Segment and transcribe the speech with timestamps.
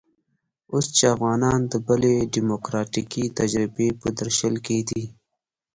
[0.71, 5.03] اوس چې افغانان د بلې ډيموکراتيکې تجربې په درشل کې دي.